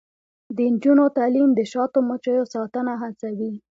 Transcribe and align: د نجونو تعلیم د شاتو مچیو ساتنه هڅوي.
د 0.55 0.57
نجونو 0.73 1.05
تعلیم 1.17 1.49
د 1.55 1.61
شاتو 1.71 1.99
مچیو 2.07 2.43
ساتنه 2.53 2.93
هڅوي. 3.01 3.53